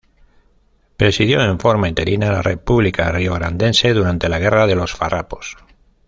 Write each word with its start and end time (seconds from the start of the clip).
Presidió 0.97 1.43
en 1.43 1.59
forma 1.59 1.87
interina 1.87 2.31
la 2.31 2.41
República 2.41 3.11
Riograndense 3.11 3.93
durante 3.93 4.29
la 4.29 4.39
Guerra 4.39 4.65
de 4.65 4.73
los 4.73 4.95
Farrapos. 4.95 5.57